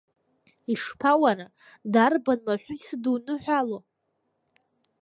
Ишԥа 0.73 1.11
уара, 1.21 1.47
дарбан 1.93 2.39
маҳәу 2.45 2.73
исыдуныҳәало?! 2.77 3.79